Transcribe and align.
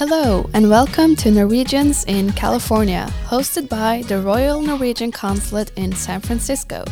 Hello, 0.00 0.48
and 0.54 0.70
welcome 0.70 1.14
to 1.16 1.30
Norwegians 1.30 2.06
in 2.06 2.32
California, 2.32 3.06
hosted 3.26 3.68
by 3.68 4.02
the 4.08 4.18
Royal 4.18 4.62
Norwegian 4.62 5.12
Consulate 5.12 5.72
in 5.76 5.92
San 5.92 6.22
Francisco. 6.22 6.86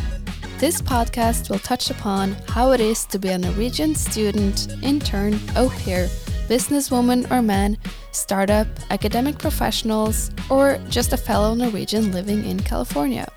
This 0.59 0.79
podcast 0.79 1.49
will 1.49 1.57
touch 1.57 1.89
upon 1.89 2.33
how 2.49 2.71
it 2.71 2.79
is 2.79 3.05
to 3.07 3.17
be 3.17 3.29
a 3.29 3.37
Norwegian 3.39 3.95
student, 3.95 4.67
intern, 4.83 5.39
au 5.55 5.69
pair, 5.69 6.05
businesswoman 6.47 7.25
or 7.31 7.41
man, 7.41 7.79
startup, 8.11 8.67
academic 8.91 9.39
professionals, 9.39 10.29
or 10.47 10.77
just 10.87 11.11
a 11.11 11.17
fellow 11.17 11.55
Norwegian 11.55 12.11
living 12.11 12.45
in 12.45 12.59
California. 12.59 13.27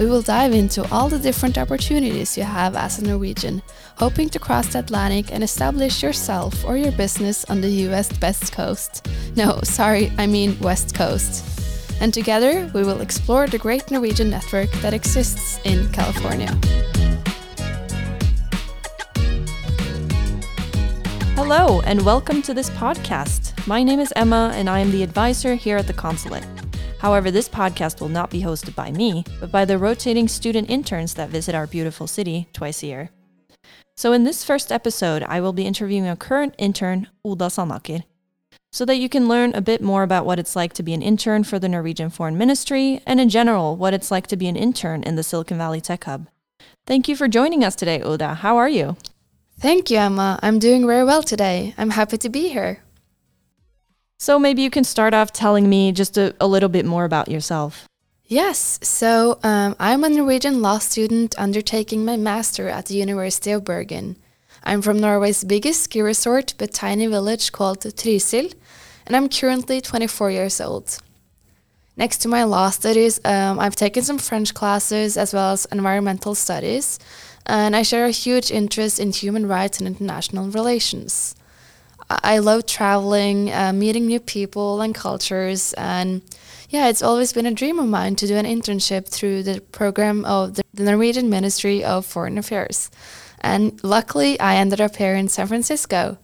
We 0.00 0.06
will 0.06 0.22
dive 0.22 0.54
into 0.54 0.90
all 0.90 1.10
the 1.10 1.18
different 1.18 1.58
opportunities 1.58 2.34
you 2.38 2.44
have 2.44 2.74
as 2.74 2.98
a 2.98 3.04
Norwegian, 3.04 3.60
hoping 3.96 4.30
to 4.30 4.38
cross 4.38 4.68
the 4.68 4.78
Atlantic 4.78 5.30
and 5.30 5.44
establish 5.44 6.02
yourself 6.02 6.64
or 6.64 6.78
your 6.78 6.92
business 6.92 7.44
on 7.50 7.60
the 7.60 7.68
US 7.84 8.10
West 8.22 8.50
Coast. 8.50 9.06
No, 9.36 9.60
sorry, 9.62 10.10
I 10.16 10.26
mean 10.26 10.58
West 10.60 10.94
Coast. 10.94 11.44
And 12.00 12.14
together 12.14 12.70
we 12.72 12.82
will 12.82 13.02
explore 13.02 13.46
the 13.46 13.58
great 13.58 13.90
Norwegian 13.90 14.30
network 14.30 14.72
that 14.80 14.94
exists 14.94 15.60
in 15.64 15.92
California. 15.92 16.58
Hello, 21.36 21.82
and 21.82 22.00
welcome 22.06 22.40
to 22.40 22.54
this 22.54 22.70
podcast. 22.70 23.66
My 23.66 23.82
name 23.82 24.00
is 24.00 24.14
Emma, 24.16 24.50
and 24.54 24.70
I 24.70 24.78
am 24.78 24.92
the 24.92 25.02
advisor 25.02 25.56
here 25.56 25.76
at 25.76 25.86
the 25.86 25.92
consulate. 25.92 26.59
However, 27.00 27.30
this 27.30 27.48
podcast 27.48 28.00
will 28.00 28.10
not 28.10 28.28
be 28.28 28.42
hosted 28.42 28.74
by 28.74 28.92
me, 28.92 29.24
but 29.40 29.50
by 29.50 29.64
the 29.64 29.78
rotating 29.78 30.28
student 30.28 30.68
interns 30.68 31.14
that 31.14 31.30
visit 31.30 31.54
our 31.54 31.66
beautiful 31.66 32.06
city 32.06 32.46
twice 32.52 32.82
a 32.82 32.86
year. 32.86 33.10
So, 33.96 34.12
in 34.12 34.24
this 34.24 34.44
first 34.44 34.70
episode, 34.70 35.22
I 35.22 35.40
will 35.40 35.54
be 35.54 35.66
interviewing 35.66 36.06
a 36.06 36.14
current 36.14 36.54
intern, 36.58 37.08
Oda 37.24 37.46
Sanaker, 37.46 38.04
so 38.70 38.84
that 38.84 38.98
you 38.98 39.08
can 39.08 39.28
learn 39.28 39.54
a 39.54 39.62
bit 39.62 39.80
more 39.80 40.02
about 40.02 40.26
what 40.26 40.38
it's 40.38 40.54
like 40.54 40.74
to 40.74 40.82
be 40.82 40.92
an 40.92 41.00
intern 41.00 41.42
for 41.42 41.58
the 41.58 41.70
Norwegian 41.70 42.10
Foreign 42.10 42.36
Ministry 42.36 43.00
and, 43.06 43.18
in 43.18 43.30
general, 43.30 43.76
what 43.76 43.94
it's 43.94 44.10
like 44.10 44.26
to 44.26 44.36
be 44.36 44.46
an 44.46 44.56
intern 44.56 45.02
in 45.02 45.16
the 45.16 45.22
Silicon 45.22 45.56
Valley 45.56 45.80
Tech 45.80 46.04
Hub. 46.04 46.28
Thank 46.86 47.08
you 47.08 47.16
for 47.16 47.28
joining 47.28 47.64
us 47.64 47.76
today, 47.76 48.02
Oda. 48.02 48.34
How 48.34 48.58
are 48.58 48.68
you? 48.68 48.98
Thank 49.58 49.90
you, 49.90 49.96
Emma. 49.96 50.38
I'm 50.42 50.58
doing 50.58 50.86
very 50.86 51.04
well 51.04 51.22
today. 51.22 51.74
I'm 51.78 51.90
happy 51.90 52.18
to 52.18 52.28
be 52.28 52.48
here. 52.50 52.82
So, 54.22 54.38
maybe 54.38 54.60
you 54.60 54.68
can 54.68 54.84
start 54.84 55.14
off 55.14 55.32
telling 55.32 55.66
me 55.66 55.92
just 55.92 56.18
a, 56.18 56.34
a 56.38 56.46
little 56.46 56.68
bit 56.68 56.84
more 56.84 57.06
about 57.06 57.28
yourself. 57.30 57.86
Yes, 58.26 58.78
so 58.82 59.38
um, 59.42 59.74
I'm 59.80 60.04
a 60.04 60.10
Norwegian 60.10 60.60
law 60.60 60.78
student 60.78 61.34
undertaking 61.38 62.04
my 62.04 62.18
master 62.18 62.68
at 62.68 62.84
the 62.84 62.96
University 62.96 63.50
of 63.50 63.64
Bergen. 63.64 64.16
I'm 64.62 64.82
from 64.82 64.98
Norway's 64.98 65.42
biggest 65.42 65.84
ski 65.84 66.02
resort 66.02 66.52
but 66.58 66.74
tiny 66.74 67.06
village 67.06 67.50
called 67.50 67.80
Trysil, 67.80 68.52
and 69.06 69.16
I'm 69.16 69.30
currently 69.30 69.80
24 69.80 70.30
years 70.30 70.60
old. 70.60 70.98
Next 71.96 72.18
to 72.18 72.28
my 72.28 72.44
law 72.44 72.68
studies, 72.68 73.20
um, 73.24 73.58
I've 73.58 73.74
taken 73.74 74.02
some 74.02 74.18
French 74.18 74.52
classes 74.52 75.16
as 75.16 75.32
well 75.32 75.52
as 75.52 75.64
environmental 75.72 76.34
studies, 76.34 76.98
and 77.46 77.74
I 77.74 77.80
share 77.80 78.04
a 78.04 78.10
huge 78.10 78.50
interest 78.50 79.00
in 79.00 79.12
human 79.12 79.48
rights 79.48 79.78
and 79.78 79.88
international 79.88 80.50
relations. 80.50 81.34
I, 82.10 82.38
love 82.38 82.66
traveling, 82.66 83.52
uh, 83.52 83.72
meeting 83.72 84.06
new 84.06 84.20
people 84.20 84.80
and 84.80 84.94
cultures, 84.94 85.72
and 85.74 86.22
yeah, 86.68 86.88
it's 86.88 87.02
always 87.02 87.32
been 87.32 87.46
a 87.46 87.54
dream 87.54 87.78
of 87.78 87.88
mine 87.88 88.16
to 88.16 88.26
do 88.26 88.36
an 88.36 88.46
internship 88.46 89.08
through 89.08 89.44
the 89.44 89.60
program 89.72 90.24
of 90.24 90.54
the 90.54 90.82
Norwegian 90.82 91.30
Ministry 91.30 91.84
of 91.84 92.04
Foreign 92.04 92.38
Affairs. 92.38 92.90
And 93.40 93.82
luckily, 93.82 94.38
I 94.38 94.56
ended 94.56 94.80
up 94.80 94.96
here 94.96 95.14
in 95.14 95.28
San 95.28 95.46
Francisco. 95.46 96.18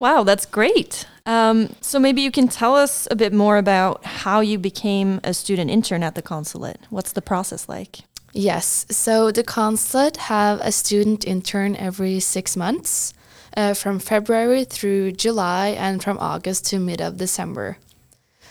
Wow, 0.00 0.24
that's 0.24 0.46
great. 0.46 1.06
Um, 1.26 1.76
so 1.80 2.00
maybe 2.00 2.22
you 2.22 2.32
can 2.32 2.48
tell 2.48 2.74
us 2.74 3.06
a 3.10 3.14
bit 3.14 3.32
more 3.32 3.56
about 3.56 4.04
how 4.04 4.40
you 4.40 4.58
became 4.58 5.20
a 5.22 5.32
student 5.32 5.70
intern 5.70 6.02
at 6.02 6.16
the 6.16 6.22
consulate. 6.22 6.80
What's 6.90 7.12
the 7.12 7.22
process 7.22 7.68
like? 7.68 8.00
Yes, 8.32 8.86
so 8.90 9.30
the 9.30 9.44
consulate 9.44 10.16
have 10.16 10.60
a 10.62 10.72
student 10.72 11.24
intern 11.26 11.76
every 11.76 12.18
six 12.18 12.56
months, 12.56 13.14
uh, 13.56 13.74
from 13.74 13.98
February 13.98 14.64
through 14.64 15.12
July 15.12 15.68
and 15.68 16.02
from 16.02 16.18
August 16.18 16.66
to 16.66 16.78
mid 16.78 17.00
of 17.00 17.16
December. 17.16 17.78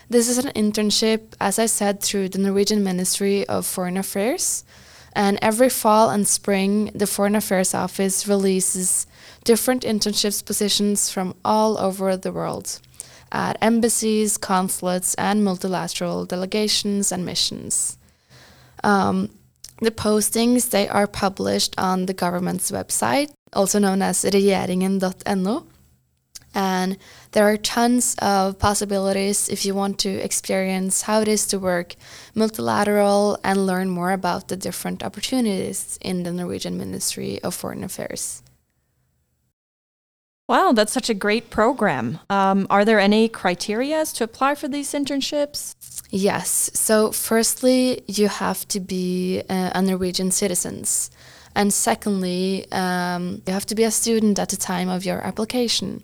This 0.09 0.27
is 0.27 0.37
an 0.37 0.51
internship, 0.53 1.33
as 1.39 1.57
I 1.57 1.67
said, 1.67 2.01
through 2.01 2.29
the 2.29 2.39
Norwegian 2.39 2.83
Ministry 2.83 3.47
of 3.47 3.65
Foreign 3.65 3.97
Affairs. 3.97 4.65
And 5.13 5.39
every 5.41 5.69
fall 5.69 6.09
and 6.09 6.27
spring, 6.27 6.91
the 6.93 7.07
Foreign 7.07 7.35
Affairs 7.35 7.73
Office 7.73 8.27
releases 8.27 9.07
different 9.43 9.83
internships 9.83 10.43
positions 10.43 11.09
from 11.09 11.35
all 11.43 11.77
over 11.77 12.15
the 12.15 12.31
world 12.31 12.79
at 13.31 13.57
embassies, 13.61 14.37
consulates, 14.37 15.13
and 15.15 15.43
multilateral 15.43 16.25
delegations 16.25 17.11
and 17.11 17.25
missions. 17.25 17.97
Um, 18.83 19.29
the 19.79 19.91
postings 19.91 20.69
they 20.69 20.87
are 20.87 21.07
published 21.07 21.73
on 21.77 22.05
the 22.05 22.13
government's 22.13 22.71
website, 22.71 23.31
also 23.53 23.79
known 23.79 24.01
as 24.01 24.23
regjeringen.no, 24.23 25.65
and 26.53 26.97
there 27.31 27.45
are 27.45 27.57
tons 27.57 28.15
of 28.21 28.59
possibilities 28.59 29.47
if 29.47 29.65
you 29.65 29.73
want 29.73 29.97
to 29.99 30.09
experience 30.09 31.03
how 31.03 31.21
it 31.21 31.27
is 31.27 31.47
to 31.47 31.59
work 31.59 31.95
multilateral 32.35 33.39
and 33.43 33.65
learn 33.65 33.89
more 33.89 34.11
about 34.11 34.49
the 34.49 34.57
different 34.57 35.03
opportunities 35.03 35.97
in 36.01 36.23
the 36.23 36.31
Norwegian 36.31 36.77
Ministry 36.77 37.41
of 37.41 37.55
Foreign 37.55 37.83
Affairs. 37.83 38.43
Wow, 40.49 40.73
that's 40.73 40.91
such 40.91 41.09
a 41.09 41.13
great 41.13 41.49
program. 41.49 42.19
Um, 42.29 42.67
are 42.69 42.83
there 42.83 42.99
any 42.99 43.29
criteria 43.29 44.03
to 44.05 44.25
apply 44.25 44.55
for 44.55 44.67
these 44.67 44.91
internships? 44.91 45.75
Yes. 46.09 46.69
So, 46.73 47.13
firstly, 47.13 48.03
you 48.05 48.27
have 48.27 48.67
to 48.67 48.81
be 48.81 49.43
uh, 49.49 49.71
a 49.73 49.81
Norwegian 49.81 50.29
citizens. 50.31 51.09
And 51.55 51.73
secondly, 51.73 52.65
um, 52.71 53.41
you 53.45 53.53
have 53.53 53.65
to 53.67 53.75
be 53.75 53.83
a 53.83 53.91
student 53.91 54.39
at 54.39 54.49
the 54.49 54.57
time 54.57 54.89
of 54.89 55.05
your 55.05 55.19
application. 55.25 56.03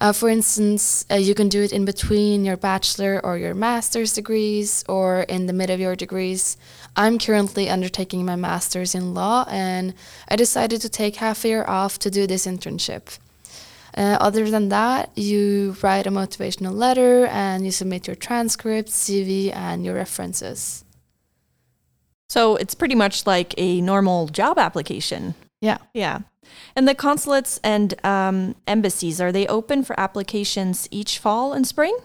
Uh, 0.00 0.12
for 0.12 0.28
instance, 0.28 1.04
uh, 1.10 1.16
you 1.16 1.34
can 1.34 1.48
do 1.48 1.60
it 1.62 1.72
in 1.72 1.84
between 1.84 2.44
your 2.44 2.56
bachelor 2.56 3.20
or 3.24 3.36
your 3.36 3.54
master's 3.54 4.12
degrees 4.12 4.84
or 4.88 5.22
in 5.22 5.46
the 5.46 5.52
mid 5.52 5.70
of 5.70 5.80
your 5.80 5.96
degrees. 5.96 6.56
I'm 6.94 7.18
currently 7.18 7.68
undertaking 7.68 8.24
my 8.24 8.36
master's 8.36 8.94
in 8.94 9.12
law 9.12 9.44
and 9.50 9.94
I 10.28 10.36
decided 10.36 10.80
to 10.82 10.88
take 10.88 11.16
half 11.16 11.44
a 11.44 11.48
year 11.48 11.64
off 11.64 11.98
to 12.00 12.10
do 12.10 12.26
this 12.28 12.46
internship. 12.46 13.18
Uh, 13.96 14.16
other 14.20 14.48
than 14.48 14.68
that, 14.68 15.10
you 15.16 15.76
write 15.82 16.06
a 16.06 16.10
motivational 16.10 16.72
letter 16.72 17.26
and 17.26 17.64
you 17.64 17.72
submit 17.72 18.06
your 18.06 18.14
transcript, 18.14 18.90
CV, 18.90 19.52
and 19.52 19.84
your 19.84 19.94
references. 19.94 20.84
So 22.28 22.56
it's 22.56 22.74
pretty 22.74 22.94
much 22.94 23.26
like 23.26 23.54
a 23.56 23.80
normal 23.80 24.28
job 24.28 24.58
application. 24.58 25.34
Yeah. 25.60 25.78
Yeah. 25.94 26.20
And 26.76 26.86
the 26.86 26.94
consulates 26.94 27.58
and 27.64 27.94
um, 28.04 28.54
embassies, 28.66 29.20
are 29.20 29.32
they 29.32 29.46
open 29.46 29.82
for 29.84 29.98
applications 29.98 30.88
each 30.90 31.18
fall 31.18 31.52
and 31.52 31.66
spring? 31.66 31.96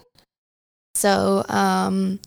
So 0.94 1.44
um, 1.48 2.20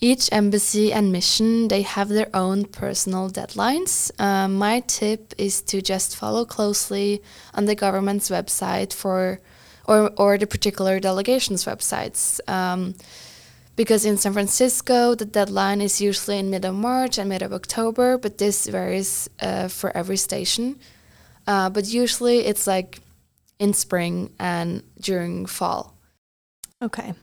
each 0.00 0.28
embassy 0.32 0.92
and 0.92 1.12
mission, 1.12 1.68
they 1.68 1.82
have 1.82 2.08
their 2.08 2.28
own 2.34 2.64
personal 2.64 3.30
deadlines. 3.30 4.10
Uh, 4.20 4.48
my 4.48 4.80
tip 4.80 5.34
is 5.38 5.62
to 5.62 5.80
just 5.80 6.16
follow 6.16 6.44
closely 6.44 7.22
on 7.54 7.66
the 7.66 7.74
government's 7.74 8.30
website 8.30 8.92
for, 8.92 9.40
or, 9.86 10.10
or 10.16 10.38
the 10.38 10.46
particular 10.46 11.00
delegation's 11.00 11.64
websites. 11.64 12.40
Um, 12.48 12.94
because 13.76 14.04
in 14.04 14.16
San 14.16 14.32
Francisco, 14.32 15.14
the 15.14 15.26
deadline 15.26 15.80
is 15.80 16.00
usually 16.00 16.38
in 16.38 16.50
mid 16.50 16.64
of 16.64 16.74
March 16.74 17.18
and 17.18 17.28
mid 17.28 17.42
of 17.42 17.52
October, 17.52 18.18
but 18.18 18.38
this 18.38 18.66
varies 18.66 19.28
uh, 19.40 19.68
for 19.68 19.96
every 19.96 20.16
station. 20.16 20.78
Uh, 21.46 21.70
but 21.70 21.86
usually 21.86 22.38
it's 22.38 22.66
like 22.66 23.00
in 23.58 23.72
spring 23.72 24.32
and 24.40 24.82
during 25.00 25.46
fall. 25.46 25.94
Okay. 26.82 27.14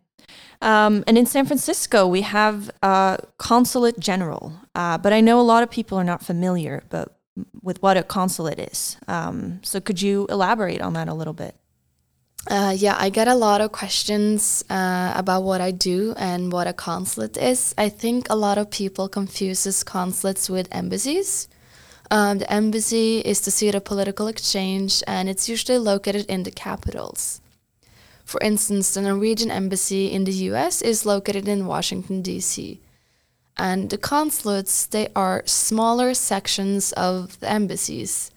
Um, 0.62 1.04
and 1.08 1.18
in 1.18 1.26
San 1.26 1.46
Francisco, 1.46 2.08
we 2.08 2.22
have 2.22 2.72
a 2.82 3.20
consulate 3.38 4.00
general, 4.00 4.54
uh, 4.76 4.98
but 4.98 5.12
I 5.12 5.20
know 5.20 5.40
a 5.40 5.44
lot 5.44 5.64
of 5.64 5.70
people 5.70 5.98
are 5.98 6.06
not 6.06 6.24
familiar 6.24 6.84
but 6.90 7.18
with 7.62 7.82
what 7.82 7.98
a 7.98 8.04
consulate 8.04 8.60
is. 8.60 8.98
Um, 9.08 9.60
so 9.64 9.82
could 9.82 10.02
you 10.02 10.28
elaborate 10.30 10.82
on 10.82 10.94
that 10.94 11.08
a 11.10 11.14
little 11.14 11.34
bit? 11.34 11.56
Uh, 12.50 12.76
yeah, 12.76 12.96
I 13.00 13.10
get 13.10 13.30
a 13.30 13.36
lot 13.36 13.62
of 13.62 13.72
questions 13.72 14.66
uh, 14.70 15.14
about 15.16 15.44
what 15.44 15.62
I 15.62 15.72
do 15.72 16.14
and 16.18 16.52
what 16.52 16.68
a 16.68 16.74
consulate 16.74 17.38
is. 17.38 17.74
I 17.78 17.88
think 17.88 18.28
a 18.30 18.36
lot 18.36 18.58
of 18.58 18.70
people 18.70 19.08
confuses 19.08 19.84
consulates 19.84 20.50
with 20.50 20.68
embassies. 20.72 21.48
Um, 22.12 22.40
the 22.40 22.52
embassy 22.52 23.20
is 23.20 23.42
the 23.42 23.52
seat 23.52 23.76
of 23.76 23.86
political 23.86 24.28
exchange 24.28 25.02
and 25.08 25.30
it's 25.30 25.48
usually 25.48 25.78
located 25.78 26.26
in 26.26 26.44
the 26.44 26.52
capitals. 26.52 27.40
For 28.26 28.42
instance, 28.42 28.94
the 28.94 29.02
Norwegian 29.02 29.50
embassy 29.50 30.12
in 30.12 30.26
the 30.26 30.34
US 30.52 30.82
is 30.82 31.06
located 31.06 31.48
in 31.48 31.66
Washington, 31.66 32.22
D.C. 32.22 32.82
And 33.58 33.90
the 33.90 33.98
consulates, 33.98 34.86
they 34.86 35.08
are 35.16 35.44
smaller 35.46 36.14
sections 36.14 36.92
of 36.94 37.40
the 37.40 37.50
embassies. 37.50 38.32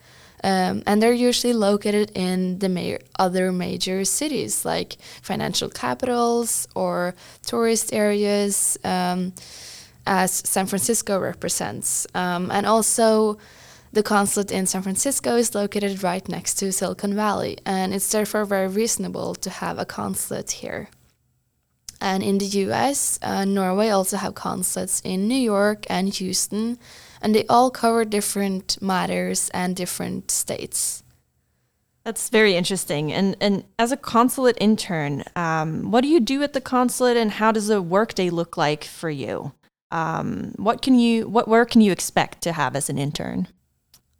Um, 0.44 0.83
and 0.87 1.03
they're 1.03 1.12
usually 1.12 1.53
located 1.53 2.12
in 2.15 2.59
the 2.59 2.69
ma- 2.69 2.99
other 3.19 3.53
major 3.53 4.05
cities 4.05 4.65
like 4.65 4.99
financial 5.23 5.69
capitals 5.69 6.69
or 6.75 7.15
tourist 7.43 7.93
areas, 7.93 8.79
um, 8.85 9.33
as 10.06 10.31
San 10.31 10.67
Francisco 10.67 11.19
represents. 11.19 12.06
Um, 12.15 12.50
and 12.50 12.67
also, 12.67 13.38
the 13.93 14.03
consulate 14.03 14.53
in 14.53 14.67
San 14.67 14.83
Francisco 14.83 15.37
is 15.37 15.55
located 15.55 16.03
right 16.03 16.29
next 16.29 16.55
to 16.56 16.71
Silicon 16.71 17.15
Valley, 17.15 17.59
and 17.65 17.94
it's 17.94 18.11
therefore 18.11 18.44
very 18.44 18.69
reasonable 18.69 19.35
to 19.37 19.50
have 19.50 19.79
a 19.79 19.87
consulate 19.87 20.50
here. 20.50 20.89
And 22.00 22.22
in 22.22 22.38
the 22.38 22.46
US, 22.46 23.19
uh, 23.22 23.44
Norway 23.44 23.88
also 23.88 24.16
have 24.16 24.34
consulates 24.34 25.00
in 25.00 25.28
New 25.28 25.34
York 25.34 25.87
and 25.88 26.12
Houston, 26.12 26.78
and 27.22 27.34
they 27.34 27.46
all 27.46 27.70
cover 27.70 28.04
different 28.04 28.81
matters 28.82 29.50
and 29.50 29.75
different 29.75 30.31
states. 30.31 31.02
That's 32.04 32.28
very 32.28 32.54
interesting. 32.54 33.12
And 33.12 33.37
and 33.40 33.64
as 33.78 33.90
a 33.90 33.96
consulate 33.96 34.56
intern, 34.60 35.25
um, 35.34 35.90
what 35.90 36.02
do 36.02 36.08
you 36.08 36.20
do 36.20 36.43
at 36.44 36.52
the 36.52 36.60
consulate, 36.60 37.16
and 37.16 37.32
how 37.32 37.50
does 37.50 37.69
a 37.69 37.82
workday 37.82 38.31
look 38.31 38.56
like 38.56 38.84
for 38.84 39.10
you? 39.10 39.52
Um, 39.90 40.52
what 40.56 40.82
can 40.82 40.98
you 40.98 41.28
what 41.28 41.48
work 41.48 41.70
can 41.70 41.81
you 41.81 41.90
expect 41.90 42.43
to 42.43 42.52
have 42.52 42.76
as 42.76 42.88
an 42.88 42.98
intern? 42.98 43.48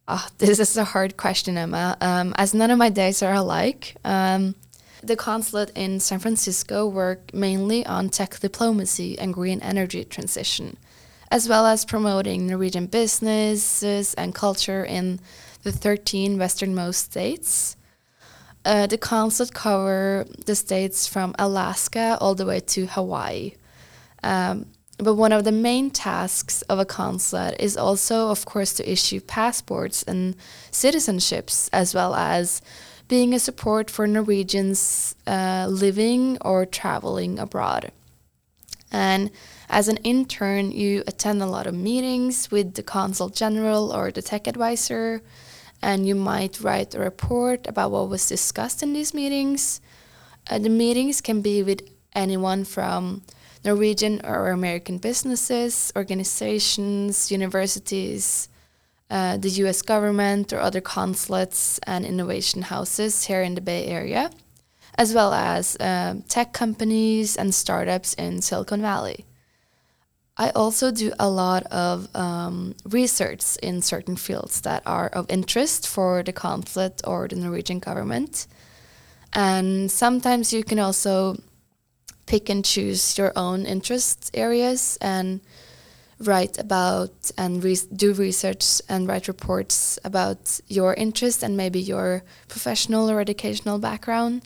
Oh, 0.09 0.27
this 0.39 0.59
is 0.59 0.77
a 0.77 0.85
hard 0.85 1.17
question, 1.17 1.57
Emma. 1.57 1.97
Um, 2.01 2.35
as 2.37 2.55
none 2.55 2.71
of 2.71 2.79
my 2.79 2.89
days 2.89 3.23
are 3.23 3.35
alike. 3.35 3.97
Um, 4.05 4.55
the 5.07 5.17
consulate 5.17 5.71
in 5.75 6.01
San 6.01 6.19
Francisco 6.19 6.87
work 6.87 7.33
mainly 7.33 7.85
on 7.87 8.09
tech 8.09 8.39
diplomacy 8.41 9.19
and 9.19 9.33
green 9.33 9.61
energy 9.61 10.05
transition, 10.05 10.77
as 11.31 11.49
well 11.49 11.67
as 11.67 11.85
promoting 11.85 12.47
Norwegian 12.47 12.87
businesses 12.87 14.15
and 14.15 14.35
culture 14.35 14.85
in 14.85 15.21
the 15.63 15.73
13 15.73 16.39
westernmost 16.39 17.03
states. 17.03 17.77
Uh, 18.65 18.87
the 18.87 18.99
consulate 18.99 19.55
cover 19.55 20.27
the 20.45 20.57
states 20.57 21.07
from 21.07 21.35
Alaska 21.39 22.19
all 22.21 22.35
the 22.35 22.47
way 22.47 22.59
to 22.59 22.87
Hawaii. 22.87 23.53
Um, 24.25 24.67
but 24.99 25.15
one 25.15 25.33
of 25.33 25.45
the 25.45 25.53
main 25.53 25.91
tasks 25.91 26.63
of 26.63 26.79
a 26.79 26.85
consulate 26.85 27.61
is 27.61 27.77
also, 27.77 28.31
of 28.31 28.45
course, 28.45 28.73
to 28.75 28.91
issue 28.91 29.21
passports 29.21 30.03
and 30.03 30.35
citizenships, 30.73 31.69
as 31.73 31.95
well 31.95 32.15
as 32.15 32.63
being 33.09 33.35
a 33.35 33.39
support 33.39 33.91
for 33.91 34.07
Norwegians 34.07 35.15
uh, 35.27 35.67
living 35.69 36.39
or 36.41 36.67
traveling 36.67 37.39
abroad. 37.39 37.93
And 38.91 39.31
as 39.69 39.89
an 39.89 39.99
intern, 39.99 40.71
you 40.71 41.03
attend 41.07 41.43
a 41.43 41.47
lot 41.47 41.67
of 41.67 41.75
meetings 41.75 42.51
with 42.51 42.75
the 42.75 42.83
consul 42.83 43.29
general 43.29 43.93
or 43.93 44.11
the 44.11 44.23
tech 44.23 44.47
advisor, 44.47 45.23
and 45.83 46.07
you 46.07 46.15
might 46.15 46.61
write 46.61 46.95
a 46.95 47.01
report 47.01 47.67
about 47.67 47.91
what 47.91 48.09
was 48.09 48.29
discussed 48.29 48.83
in 48.83 48.93
these 48.93 49.13
meetings. 49.13 49.81
Uh, 50.49 50.59
the 50.59 50.69
meetings 50.69 51.21
can 51.21 51.43
be 51.43 51.63
with 51.63 51.81
anyone 52.15 52.65
from 52.65 53.23
Norwegian 53.65 54.21
or 54.25 54.51
American 54.51 54.99
businesses, 54.99 55.93
organizations, 55.97 57.31
universities, 57.31 58.49
uh, 59.11 59.37
the 59.37 59.51
US 59.65 59.83
government, 59.83 60.53
or 60.53 60.61
other 60.61 60.81
consulates 60.81 61.79
and 61.87 62.05
innovation 62.05 62.63
houses 62.63 63.25
here 63.25 63.43
in 63.43 63.55
the 63.55 63.61
Bay 63.61 63.87
Area, 63.87 64.31
as 64.99 65.15
well 65.15 65.33
as 65.33 65.77
um, 65.81 66.23
tech 66.23 66.53
companies 66.53 67.37
and 67.37 67.55
startups 67.55 68.15
in 68.15 68.43
Silicon 68.43 68.81
Valley. 68.81 69.25
I 70.39 70.51
also 70.51 70.91
do 70.91 71.13
a 71.19 71.31
lot 71.31 71.65
of 71.67 72.15
um, 72.15 72.75
research 72.85 73.57
in 73.63 73.81
certain 73.81 74.17
fields 74.17 74.61
that 74.63 74.83
are 74.85 75.09
of 75.09 75.31
interest 75.31 75.89
for 75.89 76.23
the 76.23 76.33
consulate 76.33 77.01
or 77.07 77.27
the 77.27 77.37
Norwegian 77.37 77.79
government. 77.79 78.47
And 79.33 79.91
sometimes 79.91 80.53
you 80.53 80.63
can 80.63 80.79
also 80.79 81.37
pick 82.27 82.51
and 82.51 82.65
choose 82.65 83.17
your 83.17 83.33
own 83.35 83.65
interest 83.65 84.31
areas 84.35 84.99
and 85.01 85.41
write 86.19 86.59
about 86.59 87.31
and 87.37 87.63
re 87.63 87.77
do 87.95 88.13
research 88.15 88.81
and 88.89 89.07
write 89.07 89.29
reports 89.29 89.99
about 90.05 90.61
your 90.67 90.95
interest 90.95 91.43
and 91.43 91.57
maybe 91.57 91.81
your 91.81 92.23
professional 92.49 93.11
or 93.11 93.21
educational 93.21 93.79
background. 93.79 94.43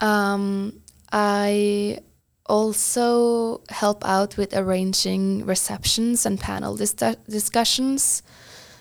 Um, 0.00 0.80
I 1.10 2.00
also 2.44 3.62
help 3.70 4.04
out 4.04 4.36
with 4.36 4.54
arranging 4.54 5.46
receptions 5.46 6.26
and 6.26 6.38
panel 6.38 6.76
dis 6.76 6.94
discussions, 7.28 8.22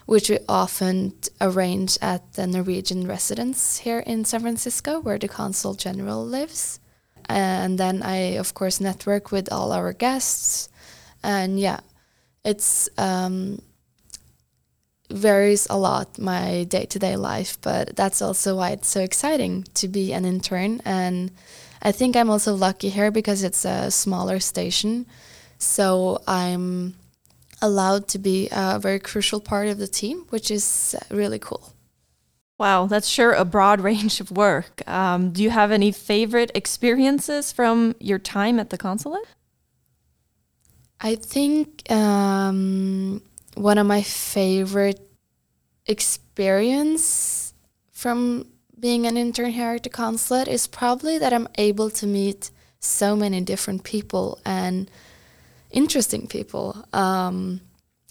which 0.06 0.30
we 0.30 0.40
often 0.50 1.14
arrange 1.40 1.98
at 2.02 2.34
the 2.34 2.46
Norwegian 2.46 3.08
residence 3.08 3.78
here 3.78 4.00
in 4.00 4.26
San 4.26 4.42
Francisco, 4.42 5.00
where 5.00 5.18
the 5.18 5.28
consul 5.28 5.74
general 5.74 6.26
lives 6.26 6.80
and 7.28 7.78
then 7.78 8.04
I 8.04 8.38
of 8.38 8.54
course 8.54 8.80
network 8.80 9.32
with 9.32 9.52
all 9.52 9.72
our 9.72 9.94
guests, 9.94 10.70
and 11.26 11.60
yeah, 11.60 11.80
it's 12.46 12.88
um, 12.98 13.62
varies 15.10 15.68
a 15.70 15.78
lot 15.78 16.18
my 16.20 16.64
day 16.66 16.86
to 16.86 17.00
day 17.00 17.16
life, 17.16 17.58
but 17.62 17.96
that's 17.96 18.22
also 18.22 18.56
why 18.56 18.70
it's 18.70 18.88
so 18.88 19.02
exciting 19.02 19.66
to 19.74 19.88
be 19.88 20.14
an 20.14 20.26
intern, 20.26 20.82
and 20.86 21.32
I 21.82 21.92
think 21.92 22.16
I'm 22.16 22.30
also 22.30 22.56
lucky 22.56 22.90
here 22.90 23.12
because 23.12 23.44
it's 23.44 23.66
a 23.66 23.92
smaller 23.92 24.40
station, 24.40 25.06
so 25.58 26.22
I'm 26.28 26.96
allowed 27.62 28.08
to 28.10 28.20
be 28.20 28.50
a 28.52 28.80
very 28.80 29.00
crucial 29.00 29.40
part 29.40 29.68
of 29.68 29.78
the 29.78 29.88
team, 29.88 30.26
which 30.30 30.52
is 30.52 30.96
really 31.10 31.40
cool. 31.40 31.74
Wow, 32.58 32.86
that's 32.86 33.08
sure 33.08 33.34
a 33.34 33.46
broad 33.46 33.82
range 33.90 34.22
of 34.22 34.32
work. 34.32 34.88
Um, 34.88 35.32
do 35.32 35.44
you 35.44 35.50
have 35.50 35.72
any 35.72 35.92
favorite 35.92 36.52
experiences 36.56 37.52
from 37.52 37.96
your 38.00 38.20
time 38.20 38.60
at 38.60 38.70
the 38.70 38.78
consulate? 38.78 39.26
I 41.06 41.14
think 41.14 41.92
um, 41.92 43.22
one 43.54 43.78
of 43.78 43.86
my 43.86 44.02
favorite 44.02 45.00
experience 45.86 47.54
from 47.92 48.48
being 48.80 49.06
an 49.06 49.16
intern 49.16 49.52
here 49.52 49.76
at 49.76 49.84
the 49.84 49.90
consulate 49.90 50.48
is 50.48 50.66
probably 50.66 51.20
that 51.20 51.32
I'm 51.32 51.48
able 51.60 51.92
to 51.92 52.08
meet 52.08 52.50
so 52.80 53.16
many 53.16 53.42
different 53.42 53.84
people 53.84 54.40
and 54.48 54.90
interesting 55.70 56.26
people. 56.26 56.84
Um, 56.92 57.62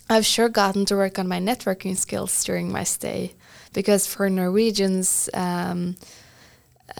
I've 0.09 0.25
sure 0.25 0.49
gotten 0.49 0.85
to 0.85 0.95
work 0.95 1.19
on 1.19 1.27
my 1.27 1.41
networking 1.41 1.97
skills 1.97 2.45
during 2.45 2.71
my 2.71 2.85
stay 2.85 3.35
because 3.73 4.07
for 4.07 4.31
Norwegians, 4.31 5.29
um, 5.35 5.97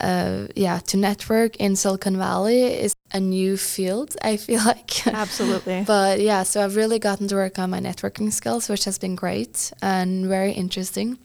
uh, 0.01 0.49
yeah, 0.57 0.81
to 0.89 0.97
network 0.97 1.55
in 1.59 1.77
Silicon 1.77 2.17
Valley 2.17 2.65
is 2.65 2.94
a 3.15 3.21
new 3.21 3.57
field. 3.57 4.17
I 4.21 4.37
feel 4.37 4.63
like 4.67 5.07
absolutely. 5.07 5.85
but 5.87 6.21
yeah, 6.21 6.43
so 6.43 6.63
I've 6.63 6.77
really 6.77 6.99
gotten 6.99 7.29
to 7.29 7.37
work 7.37 7.59
on 7.59 7.71
my 7.71 7.81
networking 7.81 8.33
skills, 8.33 8.69
which 8.69 8.85
has 8.85 8.99
been 8.99 9.15
great 9.15 9.73
and 9.81 10.27
very 10.27 10.53
interesting. 10.53 11.19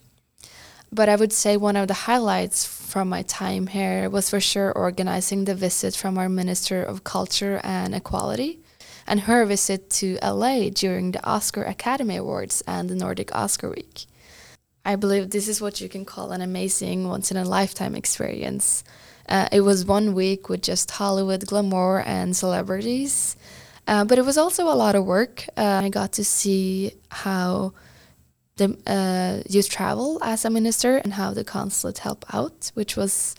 But 0.91 1.10
I 1.10 1.15
would 1.15 1.34
say 1.34 1.58
one 1.58 1.75
of 1.75 1.88
the 1.88 1.93
highlights 1.93 2.65
from 2.65 3.10
my 3.10 3.22
time 3.24 3.67
here 3.67 4.10
was 4.10 4.29
for 4.29 4.39
sure 4.39 4.72
organizing 4.72 5.46
the 5.46 5.53
visit 5.53 5.96
from 5.96 6.17
our 6.17 6.29
Minister 6.29 6.81
of 6.81 7.03
Culture 7.03 7.60
and 7.63 7.93
Equality 7.93 8.60
and 9.05 9.22
her 9.22 9.46
visit 9.46 9.89
to 9.89 10.17
LA 10.24 10.69
during 10.69 11.12
the 11.12 11.24
Oscar 11.25 11.63
Academy 11.63 12.15
Awards 12.15 12.63
and 12.67 12.89
the 12.89 12.96
Nordic 12.96 13.36
Oscar 13.36 13.69
Week. 13.69 14.05
I 14.86 14.96
believe 14.96 15.29
this 15.29 15.48
is 15.48 15.62
what 15.62 15.81
you 15.81 15.89
can 15.89 16.05
call 16.05 16.31
an 16.31 16.41
amazing 16.41 17.08
once 17.08 17.29
in 17.29 17.38
a 17.38 17.43
lifetime 17.43 17.96
experience. 17.96 18.84
Uh, 19.29 19.48
it 19.51 19.62
was 19.62 19.86
one 19.86 20.15
week 20.15 20.50
with 20.50 20.63
just 20.63 20.89
Hollywood 20.89 21.45
glamour 21.45 22.01
and 22.01 22.36
celebrities, 22.36 23.36
uh, 23.88 24.03
but 24.03 24.17
it 24.17 24.25
was 24.25 24.38
also 24.38 24.63
a 24.65 24.74
lot 24.74 24.95
of 24.95 25.05
work. 25.05 25.45
Uh, 25.55 25.81
I 25.83 25.89
got 25.89 26.13
to 26.13 26.25
see 26.25 26.93
how 27.09 27.74
the 28.57 28.75
uh, 28.88 29.43
youth 29.48 29.69
travel 29.69 30.19
as 30.24 30.45
a 30.45 30.50
minister 30.50 30.98
and 30.98 31.13
how 31.13 31.31
the 31.31 31.43
consulate 31.43 32.00
help 32.00 32.25
out, 32.33 32.71
which 32.74 32.98
was 32.98 33.36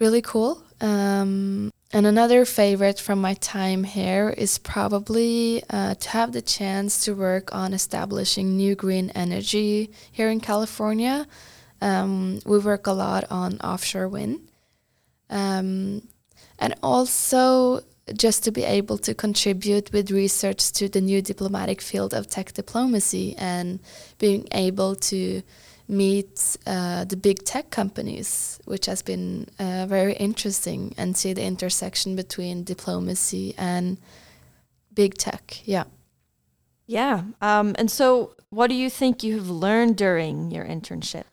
really 0.00 0.22
cool. 0.22 0.62
Um, 0.80 1.70
and 1.92 2.06
another 2.06 2.44
favorite 2.44 2.98
from 2.98 3.20
my 3.20 3.34
time 3.34 3.84
here 3.84 4.34
is 4.36 4.58
probably 4.58 5.62
uh, 5.70 5.94
to 5.94 6.08
have 6.10 6.32
the 6.32 6.42
chance 6.42 7.04
to 7.04 7.14
work 7.14 7.54
on 7.54 7.72
establishing 7.72 8.56
new 8.56 8.74
green 8.74 9.10
energy 9.10 9.92
here 10.10 10.28
in 10.28 10.40
California. 10.40 11.28
Um, 11.84 12.40
we 12.46 12.58
work 12.58 12.86
a 12.86 12.92
lot 12.92 13.24
on 13.30 13.60
offshore 13.60 14.08
wind. 14.08 14.40
Um, 15.28 16.08
and 16.58 16.74
also 16.82 17.80
just 18.16 18.44
to 18.44 18.50
be 18.50 18.64
able 18.64 18.98
to 18.98 19.14
contribute 19.14 19.92
with 19.92 20.10
research 20.10 20.72
to 20.72 20.88
the 20.88 21.00
new 21.00 21.20
diplomatic 21.20 21.80
field 21.80 22.14
of 22.14 22.28
tech 22.28 22.52
diplomacy 22.54 23.34
and 23.36 23.80
being 24.18 24.46
able 24.52 24.94
to 24.96 25.42
meet 25.86 26.56
uh, 26.66 27.04
the 27.04 27.16
big 27.16 27.44
tech 27.44 27.70
companies, 27.70 28.58
which 28.64 28.86
has 28.86 29.02
been 29.02 29.46
uh, 29.58 29.84
very 29.86 30.14
interesting, 30.14 30.94
and 30.96 31.16
see 31.16 31.34
the 31.34 31.44
intersection 31.44 32.16
between 32.16 32.64
diplomacy 32.64 33.54
and 33.58 33.98
big 34.94 35.18
tech. 35.18 35.60
Yeah. 35.64 35.84
Yeah. 36.86 37.24
Um, 37.42 37.74
and 37.78 37.90
so, 37.90 38.34
what 38.48 38.68
do 38.68 38.74
you 38.74 38.88
think 38.88 39.22
you 39.22 39.34
have 39.36 39.50
learned 39.50 39.96
during 39.96 40.50
your 40.50 40.64
internship? 40.64 41.24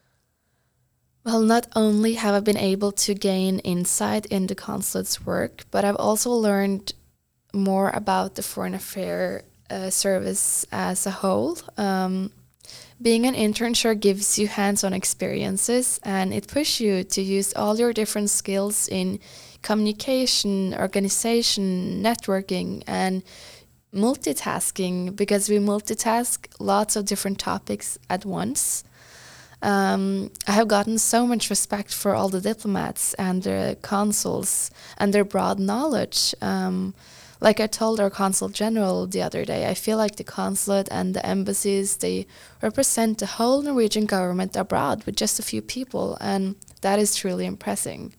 Well, 1.24 1.42
not 1.42 1.68
only 1.76 2.16
have 2.16 2.34
I 2.34 2.40
been 2.40 2.58
able 2.58 2.92
to 2.94 3.14
gain 3.14 3.60
insight 3.60 4.26
into 4.28 4.56
consulate's 4.56 5.24
work, 5.24 5.66
but 5.70 5.86
I've 5.86 5.98
also 5.98 6.32
learned 6.32 6.94
more 7.54 7.92
about 7.92 8.36
the 8.36 8.42
foreign 8.42 8.74
affair 8.74 9.44
uh, 9.70 9.92
service 9.92 10.66
as 10.72 11.06
a 11.06 11.12
whole. 11.12 11.58
Um, 11.78 12.32
being 13.00 13.26
an 13.28 13.36
intern 13.36 13.76
sure 13.76 13.94
gives 13.94 14.40
you 14.40 14.48
hands-on 14.48 14.94
experiences 14.94 16.00
and 16.04 16.34
it 16.34 16.48
pushes 16.48 16.82
you 16.82 17.04
to 17.04 17.22
use 17.22 17.54
all 17.54 17.78
your 17.78 17.94
different 17.94 18.30
skills 18.30 18.88
in 18.88 19.20
communication, 19.62 20.74
organization, 20.74 22.02
networking, 22.04 22.84
and 22.88 23.22
multitasking 23.94 25.16
because 25.16 25.50
we 25.50 25.58
multitask 25.58 26.48
lots 26.60 26.96
of 26.96 27.06
different 27.06 27.38
topics 27.38 28.00
at 28.10 28.26
once. 28.26 28.84
Um, 29.62 30.32
I 30.48 30.54
have 30.54 30.68
gotten 30.68 30.98
so 30.98 31.28
much 31.28 31.50
respect 31.50 31.94
for 31.94 32.16
all 32.16 32.30
the 32.30 32.42
diplomats 32.42 33.14
and 33.16 33.44
the 33.44 33.78
consuls 33.82 34.72
and 34.98 35.14
their 35.14 35.24
broad 35.24 35.60
knowledge. 35.60 36.34
Um, 36.42 36.94
like 37.40 37.60
I 37.60 37.68
told 37.68 38.00
our 38.00 38.12
consul 38.12 38.50
general 38.50 39.08
the 39.08 39.22
other 39.24 39.46
day, 39.46 39.68
I 39.68 39.74
feel 39.74 39.98
like 39.98 40.16
the 40.16 40.24
consulate 40.24 40.88
and 40.92 41.16
the 41.16 41.26
embassies 41.26 41.98
they 41.98 42.28
represent 42.62 43.18
the 43.18 43.26
whole 43.26 43.64
Norwegian 43.64 44.06
government 44.06 44.56
abroad 44.56 45.04
with 45.06 45.16
just 45.16 45.40
a 45.40 45.44
few 45.44 45.62
people, 45.62 46.18
and 46.22 46.56
that 46.82 47.00
is 47.00 47.16
truly 47.16 47.48
impressive. 47.48 48.16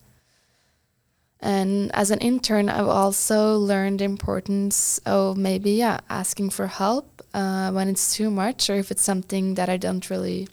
And 1.39 1.93
as 1.93 2.11
an 2.11 2.19
intern, 2.19 2.69
I've 2.69 2.87
also 2.87 3.57
learned 3.57 3.99
the 3.99 4.05
importance 4.05 4.97
of 5.05 5.37
maybe 5.37 5.71
yeah 5.71 5.99
asking 6.09 6.51
for 6.51 6.67
help 6.67 7.21
uh, 7.33 7.71
when 7.71 7.87
it's 7.89 8.13
too 8.15 8.29
much 8.29 8.69
or 8.69 8.75
if 8.75 8.91
it's 8.91 9.01
something 9.01 9.55
that 9.55 9.69
I 9.69 9.77
don't 9.77 10.09
really 10.09 10.47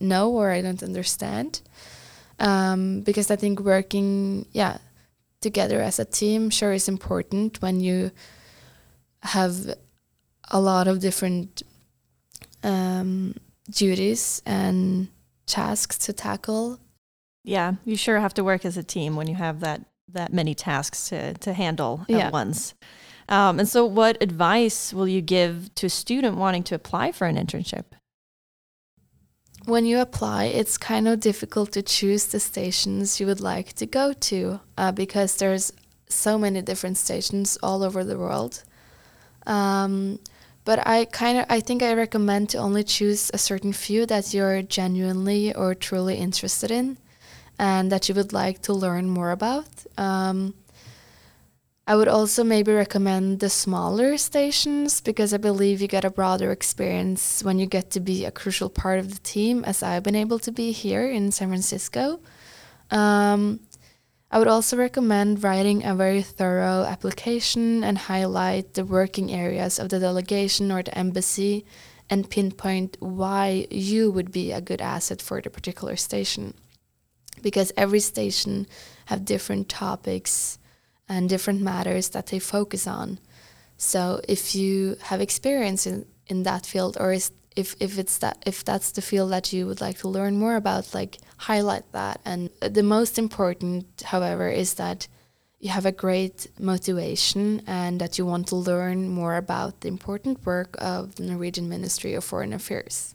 know 0.00 0.30
or 0.32 0.50
I 0.50 0.62
don't 0.62 0.82
understand. 0.82 1.60
Um, 2.38 3.00
because 3.00 3.30
I 3.30 3.36
think 3.36 3.60
working 3.60 4.46
yeah 4.52 4.78
together 5.40 5.80
as 5.80 5.98
a 5.98 6.04
team 6.04 6.50
sure 6.50 6.72
is 6.74 6.88
important 6.88 7.62
when 7.62 7.80
you 7.80 8.10
have 9.22 9.74
a 10.50 10.60
lot 10.60 10.86
of 10.88 11.00
different 11.00 11.62
um, 12.62 13.34
duties 13.70 14.42
and 14.44 15.08
tasks 15.46 15.98
to 15.98 16.12
tackle. 16.12 16.78
Yeah, 17.44 17.74
you 17.84 17.96
sure 17.96 18.18
have 18.20 18.34
to 18.34 18.44
work 18.44 18.64
as 18.64 18.76
a 18.76 18.82
team 18.82 19.16
when 19.16 19.28
you 19.28 19.34
have 19.36 19.60
that 19.60 19.82
that 20.12 20.32
many 20.32 20.54
tasks 20.54 21.08
to 21.08 21.34
to 21.34 21.52
handle 21.52 22.04
Yeah. 22.08 22.26
at 22.26 22.32
once. 22.32 22.74
Um, 23.28 23.58
and 23.58 23.68
so, 23.68 23.84
what 23.84 24.22
advice 24.22 24.92
will 24.92 25.08
you 25.08 25.20
give 25.20 25.74
to 25.76 25.86
a 25.86 25.90
student 25.90 26.36
wanting 26.36 26.62
to 26.64 26.74
apply 26.74 27.12
for 27.12 27.26
an 27.26 27.36
internship? 27.36 27.84
When 29.66 29.84
you 29.84 29.98
apply, 29.98 30.44
it's 30.44 30.78
kind 30.78 31.08
of 31.08 31.18
difficult 31.18 31.72
to 31.72 31.82
choose 31.82 32.26
the 32.26 32.38
stations 32.38 33.18
you 33.18 33.26
would 33.26 33.40
like 33.40 33.72
to 33.74 33.84
go 33.84 34.12
to 34.12 34.60
uh, 34.78 34.92
because 34.92 35.36
there's 35.36 35.72
so 36.08 36.38
many 36.38 36.62
different 36.62 36.96
stations 36.98 37.58
all 37.64 37.82
over 37.82 38.04
the 38.04 38.16
world. 38.16 38.62
Um, 39.44 40.20
but 40.64 40.86
I 40.86 41.04
kind 41.06 41.38
of 41.38 41.46
I 41.48 41.58
think 41.58 41.82
I 41.82 41.94
recommend 41.94 42.50
to 42.50 42.58
only 42.58 42.84
choose 42.84 43.32
a 43.34 43.38
certain 43.38 43.72
few 43.72 44.06
that 44.06 44.32
you're 44.32 44.62
genuinely 44.62 45.52
or 45.52 45.74
truly 45.74 46.14
interested 46.16 46.70
in, 46.70 46.96
and 47.58 47.90
that 47.90 48.08
you 48.08 48.14
would 48.14 48.32
like 48.32 48.62
to 48.62 48.72
learn 48.72 49.10
more 49.10 49.32
about. 49.32 49.66
Um, 49.98 50.54
I 51.88 51.94
would 51.94 52.08
also 52.08 52.42
maybe 52.42 52.72
recommend 52.72 53.38
the 53.38 53.48
smaller 53.48 54.18
stations 54.18 55.00
because 55.00 55.32
I 55.32 55.36
believe 55.36 55.80
you 55.80 55.86
get 55.86 56.04
a 56.04 56.10
broader 56.10 56.50
experience 56.50 57.44
when 57.44 57.60
you 57.60 57.66
get 57.66 57.90
to 57.90 58.00
be 58.00 58.24
a 58.24 58.32
crucial 58.32 58.68
part 58.68 58.98
of 58.98 59.14
the 59.14 59.20
team, 59.20 59.64
as 59.64 59.84
I've 59.84 60.02
been 60.02 60.16
able 60.16 60.40
to 60.40 60.50
be 60.50 60.72
here 60.72 61.08
in 61.08 61.30
San 61.30 61.46
Francisco. 61.46 62.18
Um, 62.90 63.60
I 64.32 64.40
would 64.40 64.48
also 64.48 64.76
recommend 64.76 65.44
writing 65.44 65.84
a 65.84 65.94
very 65.94 66.22
thorough 66.22 66.82
application 66.82 67.84
and 67.84 67.96
highlight 67.96 68.74
the 68.74 68.84
working 68.84 69.30
areas 69.30 69.78
of 69.78 69.88
the 69.88 70.00
delegation 70.00 70.72
or 70.72 70.82
the 70.82 70.98
embassy 70.98 71.64
and 72.10 72.28
pinpoint 72.28 72.96
why 72.98 73.68
you 73.70 74.10
would 74.10 74.32
be 74.32 74.50
a 74.50 74.60
good 74.60 74.80
asset 74.80 75.22
for 75.22 75.40
the 75.40 75.50
particular 75.50 75.94
station. 75.94 76.54
Because 77.42 77.70
every 77.76 78.00
station 78.00 78.66
have 79.04 79.24
different 79.24 79.68
topics 79.68 80.58
and 81.08 81.28
different 81.28 81.60
matters 81.60 82.10
that 82.10 82.26
they 82.26 82.38
focus 82.38 82.86
on. 82.86 83.18
So 83.76 84.20
if 84.28 84.54
you 84.54 84.96
have 85.02 85.20
experience 85.20 85.86
in, 85.86 86.06
in 86.26 86.42
that 86.44 86.66
field 86.66 86.96
or 86.98 87.12
is 87.12 87.30
if, 87.54 87.74
if 87.80 87.98
it's 87.98 88.18
that 88.18 88.42
if 88.46 88.64
that's 88.64 88.92
the 88.92 89.02
field 89.02 89.32
that 89.32 89.52
you 89.52 89.66
would 89.66 89.80
like 89.80 89.98
to 89.98 90.08
learn 90.08 90.36
more 90.36 90.56
about, 90.56 90.94
like 90.94 91.18
highlight 91.38 91.90
that. 91.92 92.20
And 92.24 92.50
the 92.60 92.82
most 92.82 93.18
important, 93.18 94.02
however, 94.02 94.48
is 94.48 94.74
that 94.74 95.08
you 95.58 95.70
have 95.70 95.86
a 95.86 95.92
great 95.92 96.48
motivation 96.58 97.62
and 97.66 97.98
that 98.00 98.18
you 98.18 98.26
want 98.26 98.48
to 98.48 98.56
learn 98.56 99.08
more 99.08 99.36
about 99.36 99.80
the 99.80 99.88
important 99.88 100.44
work 100.44 100.76
of 100.78 101.14
the 101.14 101.22
Norwegian 101.22 101.68
Ministry 101.68 102.12
of 102.12 102.24
Foreign 102.24 102.52
Affairs. 102.52 103.14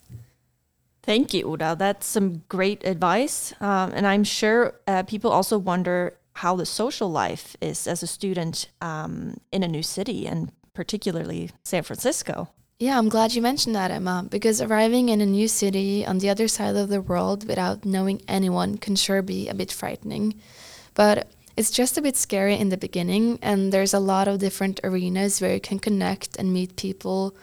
Thank 1.04 1.34
you, 1.34 1.44
Oda. 1.46 1.76
That's 1.78 2.06
some 2.08 2.44
great 2.50 2.86
advice. 2.86 3.54
Um, 3.60 3.92
and 3.94 4.06
I'm 4.08 4.24
sure 4.24 4.76
uh, 4.88 5.04
people 5.04 5.32
also 5.32 5.58
wonder 5.58 6.18
how 6.34 6.56
the 6.56 6.66
social 6.66 7.12
life 7.12 7.56
is 7.62 7.88
as 7.88 8.04
a 8.04 8.08
student 8.08 8.70
um, 8.82 9.38
in 9.52 9.64
a 9.64 9.68
new 9.68 9.84
city, 9.84 10.28
and 10.28 10.52
particularly 10.74 11.52
San 11.64 11.84
Francisco. 11.84 12.50
Yeah, 12.80 12.98
I'm 12.98 13.10
glad 13.10 13.36
you 13.36 13.44
mentioned 13.44 13.76
that, 13.76 13.92
Emma, 13.92 14.26
because 14.28 14.60
arriving 14.60 15.10
in 15.10 15.22
a 15.22 15.26
new 15.26 15.48
city 15.48 16.04
on 16.04 16.18
the 16.18 16.30
other 16.30 16.48
side 16.48 16.76
of 16.76 16.90
the 16.90 17.02
world 17.02 17.48
without 17.48 17.86
knowing 17.86 18.24
anyone 18.28 18.78
can 18.78 18.96
sure 18.96 19.22
be 19.22 19.48
a 19.48 19.54
bit 19.54 19.72
frightening. 19.72 20.42
But 20.96 21.28
it's 21.56 21.70
just 21.70 21.98
a 21.98 22.02
bit 22.02 22.18
scary 22.18 22.56
in 22.56 22.70
the 22.70 22.78
beginning, 22.78 23.38
and 23.44 23.72
there's 23.72 23.94
a 23.94 24.00
lot 24.00 24.28
of 24.28 24.40
different 24.40 24.80
arenas 24.84 25.42
where 25.42 25.54
you 25.54 25.60
can 25.60 25.78
connect 25.78 26.38
and 26.38 26.52
meet 26.52 26.76
people. 26.76 27.36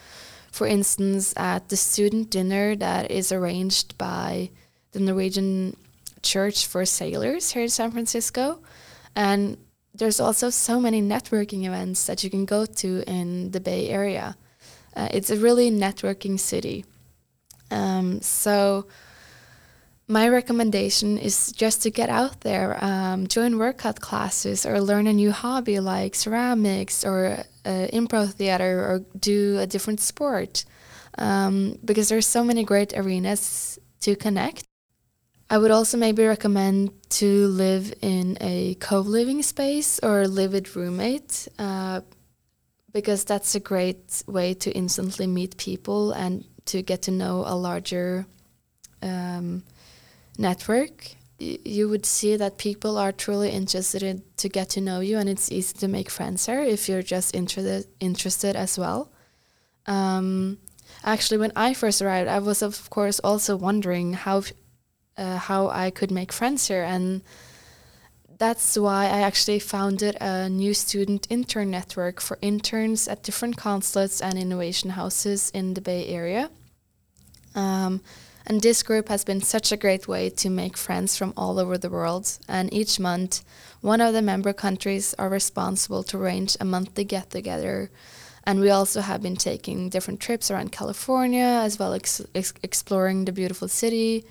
For 0.51 0.67
instance, 0.67 1.35
at 1.37 1.69
the 1.69 1.77
student 1.77 2.31
dinner 2.31 2.75
that 2.75 3.11
is 3.11 3.31
arranged 3.31 3.97
by 3.97 4.51
the 4.91 4.99
Norwegian 4.99 5.77
Church 6.23 6.67
for 6.67 6.85
Sailors 6.85 7.53
here 7.53 7.63
in 7.63 7.69
San 7.69 7.91
Francisco. 7.91 8.61
And 9.15 9.59
there's 9.95 10.21
also 10.21 10.51
so 10.51 10.81
many 10.81 11.03
networking 11.03 11.67
events 11.67 12.07
that 12.07 12.23
you 12.23 12.31
can 12.31 12.45
go 12.45 12.67
to 12.67 13.03
in 13.07 13.51
the 13.51 13.61
Bay 13.61 13.89
Area. 13.89 14.37
Uh, 14.95 15.09
it's 15.11 15.31
a 15.31 15.37
really 15.37 15.71
networking 15.71 16.39
city. 16.39 16.85
Um, 17.71 18.21
so 18.21 18.87
my 20.07 20.29
recommendation 20.29 21.19
is 21.19 21.53
just 21.53 21.83
to 21.83 21.91
get 21.91 22.09
out 22.09 22.41
there, 22.41 22.83
um, 22.83 23.27
join 23.27 23.59
workout 23.59 24.01
classes, 24.01 24.65
or 24.65 24.81
learn 24.81 25.07
a 25.07 25.13
new 25.13 25.33
hobby 25.33 25.81
like 25.81 26.15
ceramics 26.15 27.05
or 27.05 27.45
uh, 27.65 27.87
improv 27.93 28.33
theater, 28.33 28.81
or 28.81 29.05
do 29.19 29.59
a 29.59 29.67
different 29.67 30.01
sport, 30.01 30.65
um, 31.19 31.79
because 31.85 32.09
there's 32.09 32.27
so 32.27 32.43
many 32.43 32.65
great 32.65 32.95
arenas 32.97 33.79
to 34.01 34.17
connect. 34.17 34.68
I 35.51 35.59
would 35.59 35.71
also 35.71 35.97
maybe 35.97 36.25
recommend 36.25 36.91
to 37.11 37.49
live 37.49 37.95
in 38.03 38.37
a 38.41 38.75
co-living 38.81 39.43
space 39.43 39.99
or 40.01 40.29
live 40.29 40.53
with 40.53 40.77
roommate. 40.77 41.49
Uh, 41.59 42.03
because 42.93 43.25
that's 43.25 43.55
a 43.55 43.61
great 43.61 44.23
way 44.27 44.55
to 44.55 44.71
instantly 44.73 45.27
meet 45.27 45.57
people 45.57 46.13
and 46.13 46.45
to 46.67 46.83
get 46.83 47.03
to 47.03 47.11
know 47.11 47.45
a 47.47 47.55
larger 47.55 48.27
um, 49.03 49.63
network. 50.39 51.15
You 51.39 51.89
would 51.89 52.05
see 52.05 52.37
that 52.37 52.59
people 52.59 52.99
are 52.99 53.13
truly 53.13 53.51
interested 53.51 54.03
in, 54.03 54.23
to 54.39 54.49
get 54.49 54.71
to 54.71 54.81
know 54.81 55.01
you, 55.01 55.19
and 55.19 55.29
it's 55.29 55.53
easy 55.53 55.79
to 55.79 55.89
make 55.89 56.11
friends 56.11 56.47
there 56.47 56.65
if 56.65 56.89
you're 56.89 57.03
just 57.03 57.35
interested 57.35 57.87
interested 58.01 58.57
as 58.57 58.77
well. 58.77 59.13
Um, 59.87 60.59
actually, 61.05 61.39
when 61.39 61.53
I 61.55 61.75
first 61.75 62.03
arrived, 62.03 62.29
I 62.29 62.41
was 62.41 62.63
of 62.63 62.91
course 62.91 63.21
also 63.21 63.57
wondering 63.57 64.15
how 64.15 64.43
uh, 65.19 65.37
how 65.37 65.69
I 65.69 65.91
could 65.91 66.11
make 66.11 66.33
friends 66.33 66.69
here, 66.69 66.85
and 66.85 67.23
that's 68.39 68.79
why 68.79 69.07
I 69.07 69.21
actually 69.21 69.59
founded 69.59 70.17
a 70.21 70.49
new 70.49 70.73
student 70.73 71.27
intern 71.29 71.71
network 71.71 72.21
for 72.21 72.39
interns 72.41 73.09
at 73.09 73.25
different 73.25 73.57
consulates 73.57 74.23
and 74.23 74.39
innovation 74.39 74.91
houses 74.91 75.51
in 75.51 75.75
the 75.75 75.81
Bay 75.81 76.07
Area. 76.07 76.49
Um, 77.55 78.01
and 78.47 78.63
this 78.63 78.83
group 78.83 79.09
has 79.09 79.25
been 79.25 79.43
such 79.43 79.73
a 79.73 79.77
great 79.77 80.09
way 80.09 80.31
to 80.31 80.49
make 80.49 80.77
friends 80.77 81.17
from 81.17 81.35
all 81.37 81.59
over 81.59 81.77
the 81.77 81.91
world. 81.91 82.39
And 82.49 82.73
each 82.73 82.99
month, 82.99 83.45
one 83.83 84.01
of 84.01 84.15
the 84.15 84.23
member 84.23 84.53
countries 84.53 85.15
are 85.19 85.29
responsible 85.29 86.03
to 86.05 86.17
arrange 86.17 86.57
a 86.61 86.65
monthly 86.65 87.05
get 87.05 87.31
together. 87.31 87.91
And 88.45 88.61
we 88.61 88.71
also 88.71 89.03
have 89.03 89.21
been 89.21 89.37
taking 89.37 89.91
different 89.91 90.21
trips 90.21 90.51
around 90.51 90.73
California 90.73 91.61
as 91.63 91.79
well 91.79 91.93
as 91.93 92.27
ex- 92.35 92.55
exploring 92.63 93.27
the 93.27 93.33
beautiful 93.33 93.69
city 93.69 94.25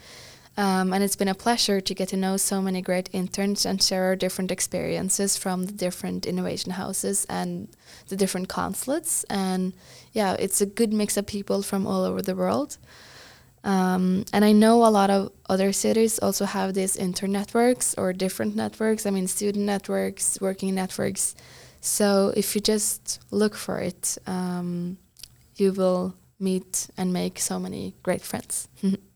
Um, 0.57 0.91
and 0.91 1.03
it's 1.03 1.15
been 1.15 1.27
a 1.27 1.35
pleasure 1.35 1.79
to 1.79 1.93
get 1.93 2.09
to 2.09 2.17
know 2.17 2.35
so 2.35 2.63
many 2.63 2.81
great 2.81 3.09
interns 3.13 3.63
and 3.63 3.81
share 3.81 4.05
our 4.05 4.15
different 4.15 4.51
experiences 4.51 5.37
from 5.37 5.67
the 5.67 5.71
different 5.71 6.25
innovation 6.25 6.71
houses 6.71 7.27
and 7.29 7.67
the 8.07 8.15
different 8.15 8.49
consulates. 8.49 9.23
And 9.25 9.73
yeah, 10.13 10.35
it's 10.39 10.59
a 10.59 10.65
good 10.65 10.91
mix 10.91 11.15
of 11.15 11.27
people 11.27 11.61
from 11.61 11.85
all 11.85 12.03
over 12.03 12.23
the 12.23 12.35
world. 12.35 12.77
Um, 13.63 14.25
and 14.33 14.43
I 14.43 14.51
know 14.51 14.83
a 14.83 14.89
lot 14.89 15.11
of 15.11 15.31
other 15.47 15.71
cities 15.73 16.17
also 16.19 16.45
have 16.45 16.73
these 16.73 16.95
intern 16.95 17.33
networks 17.33 17.93
or 17.95 18.11
different 18.11 18.55
networks. 18.55 19.05
I 19.05 19.11
mean, 19.11 19.27
student 19.27 19.65
networks, 19.65 20.39
working 20.41 20.73
networks. 20.73 21.35
So 21.81 22.33
if 22.35 22.55
you 22.55 22.61
just 22.61 23.19
look 23.29 23.53
for 23.53 23.79
it, 23.79 24.17
um, 24.25 24.97
you 25.55 25.71
will 25.71 26.15
meet 26.39 26.89
and 26.97 27.13
make 27.13 27.39
so 27.39 27.59
many 27.59 27.93
great 28.01 28.21
friends. 28.21 28.67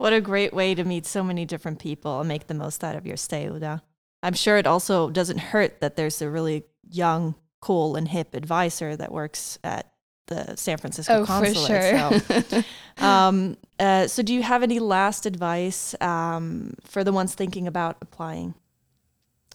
what 0.00 0.14
a 0.14 0.20
great 0.22 0.54
way 0.54 0.74
to 0.74 0.82
meet 0.82 1.04
so 1.04 1.22
many 1.22 1.44
different 1.44 1.78
people 1.78 2.20
and 2.20 2.26
make 2.26 2.46
the 2.46 2.54
most 2.54 2.82
out 2.82 2.96
of 2.96 3.06
your 3.06 3.18
stay, 3.18 3.50
Oda. 3.50 3.82
I'm 4.22 4.32
sure 4.32 4.56
it 4.56 4.66
also 4.66 5.10
doesn't 5.10 5.36
hurt 5.36 5.82
that 5.82 5.96
there's 5.96 6.22
a 6.22 6.30
really 6.30 6.64
young, 6.88 7.34
cool, 7.60 7.96
and 7.96 8.08
hip 8.08 8.34
advisor 8.34 8.96
that 8.96 9.12
works 9.12 9.58
at 9.62 9.92
the 10.26 10.56
San 10.56 10.78
Francisco 10.78 11.20
oh, 11.20 11.26
consulate. 11.26 11.66
For 11.66 12.22
sure. 12.30 12.42
so, 12.42 12.62
um, 13.04 13.58
uh, 13.78 14.06
so, 14.06 14.22
do 14.22 14.32
you 14.32 14.42
have 14.42 14.62
any 14.62 14.78
last 14.78 15.26
advice 15.26 15.94
um, 16.00 16.72
for 16.82 17.04
the 17.04 17.12
ones 17.12 17.34
thinking 17.34 17.66
about 17.66 17.98
applying? 18.00 18.54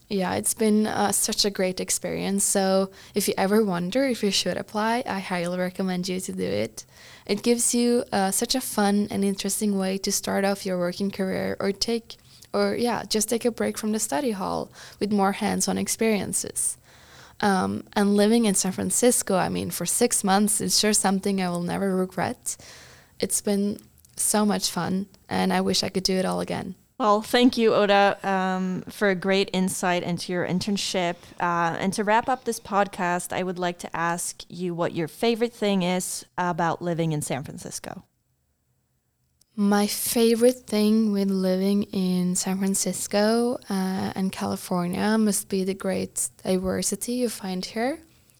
Yeah, 0.09 0.35
it's 0.35 0.53
been 0.53 0.85
uh, 0.85 1.11
such 1.11 1.45
a 1.45 1.49
great 1.49 1.79
experience. 1.79 2.43
So, 2.43 2.91
if 3.15 3.27
you 3.27 3.33
ever 3.35 3.65
wonder 3.65 4.05
if 4.05 4.21
you 4.21 4.29
should 4.29 4.57
apply, 4.57 5.01
I 5.07 5.21
highly 5.21 5.57
recommend 5.57 6.07
you 6.07 6.19
to 6.19 6.31
do 6.31 6.43
it. 6.43 6.85
It 7.25 7.41
gives 7.41 7.73
you 7.73 8.03
uh, 8.11 8.31
such 8.31 8.55
a 8.55 8.61
fun 8.61 9.07
and 9.09 9.23
interesting 9.23 9.77
way 9.77 9.97
to 9.99 10.11
start 10.11 10.45
off 10.45 10.65
your 10.65 10.77
working 10.77 11.09
career 11.09 11.57
or 11.59 11.71
take, 11.71 12.17
or 12.53 12.75
yeah, 12.75 13.03
just 13.03 13.29
take 13.29 13.45
a 13.45 13.51
break 13.51 13.77
from 13.77 13.91
the 13.91 13.99
study 13.99 14.31
hall 14.31 14.71
with 14.99 15.11
more 15.11 15.31
hands 15.31 15.67
on 15.67 15.77
experiences. 15.77 16.77
Um, 17.41 17.83
and 17.93 18.15
living 18.15 18.45
in 18.45 18.55
San 18.55 18.71
Francisco, 18.71 19.35
I 19.35 19.49
mean, 19.49 19.71
for 19.71 19.85
six 19.85 20.23
months, 20.23 20.61
it's 20.61 20.79
sure 20.79 20.93
something 20.93 21.41
I 21.41 21.49
will 21.49 21.63
never 21.63 21.95
regret. 21.95 22.55
It's 23.19 23.41
been 23.41 23.79
so 24.15 24.45
much 24.45 24.69
fun, 24.69 25.07
and 25.27 25.51
I 25.51 25.61
wish 25.61 25.83
I 25.83 25.89
could 25.89 26.03
do 26.03 26.15
it 26.15 26.25
all 26.25 26.39
again. 26.39 26.75
Well, 26.97 27.21
thank 27.21 27.57
you, 27.57 27.73
Oda, 27.73 28.17
um, 28.23 28.83
for 28.87 29.09
a 29.09 29.15
great 29.15 29.49
insight 29.51 30.01
into 30.01 30.31
your 30.31 30.47
internship. 30.47 31.15
Uh, 31.41 31.75
and 31.77 31.91
to 31.93 32.05
wrap 32.05 32.29
up 32.29 32.45
this 32.45 32.59
podcast, 32.59 33.33
I 33.33 33.43
would 33.43 33.59
like 33.59 33.79
to 33.79 33.93
ask 33.93 34.43
you 34.47 34.73
what 34.73 34.93
your 34.93 35.09
favorite 35.09 35.51
thing 35.53 35.83
is 35.83 36.25
about 36.37 36.81
living 36.81 37.11
in 37.11 37.21
San 37.21 37.43
Francisco. 37.43 38.05
My 39.57 39.87
favorite 39.87 40.67
thing 40.67 41.11
with 41.11 41.29
living 41.29 41.83
in 41.83 42.35
San 42.35 42.59
Francisco 42.59 43.57
uh, 43.69 44.13
and 44.15 44.31
California 44.31 45.17
must 45.17 45.49
be 45.49 45.65
the 45.65 45.73
great 45.73 46.29
diversity 46.43 47.13
you 47.13 47.29
find 47.29 47.65
here, 47.65 47.99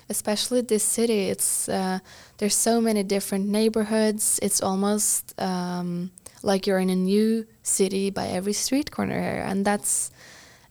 especially 0.10 0.62
this 0.62 0.84
city. 0.84 1.28
It's 1.30 1.68
uh, 1.68 2.00
there's 2.38 2.56
so 2.56 2.80
many 2.80 3.04
different 3.04 3.48
neighborhoods. 3.48 4.40
It's 4.42 4.62
almost 4.62 5.34
um, 5.42 6.12
like 6.46 6.68
you're 6.68 6.80
in 6.80 6.90
a 6.90 6.96
new 6.96 7.46
city 7.64 8.10
by 8.10 8.28
every 8.28 8.54
street 8.54 8.92
corner 8.92 9.20
here, 9.20 9.44
and 9.46 9.66
that's 9.66 10.12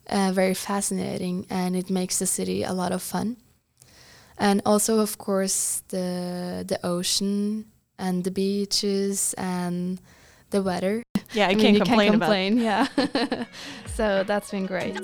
uh, 0.09 0.31
very 0.33 0.55
fascinating. 0.55 1.47
And 1.51 1.77
it 1.77 1.91
makes 1.91 2.19
the 2.19 2.27
city 2.27 2.63
a 2.63 2.73
lot 2.73 2.93
of 2.93 3.03
fun. 3.03 3.37
And 4.39 4.63
also, 4.65 5.01
of 5.01 5.19
course, 5.19 5.83
the 5.89 6.65
the 6.67 6.79
ocean 6.87 7.67
and 7.99 8.25
the 8.25 8.31
beaches 8.31 9.35
and 9.37 10.01
the 10.51 10.63
weather. 10.63 11.03
Yeah, 11.33 11.49
I, 11.49 11.51
I 11.51 11.55
can't 11.55 11.77
complain 11.77 12.11
can't 12.11 12.23
complain. 12.23 12.59
Yeah. 12.59 12.87
so 13.95 14.25
that's 14.25 14.51
been 14.51 14.67
great. 14.67 14.99